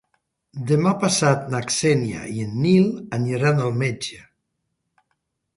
[0.71, 4.21] Demà passat na Xènia i en Nil aniran al metge.